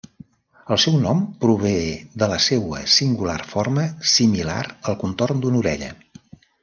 El 0.75 0.79
seu 0.83 0.95
nom 1.01 1.19
prové 1.43 1.73
de 2.23 2.29
la 2.31 2.39
seua 2.45 2.81
singular 2.95 3.37
forma, 3.53 3.85
similar 4.15 4.59
al 4.73 4.99
contorn 5.05 5.45
d'una 5.45 5.61
orella. 5.61 5.93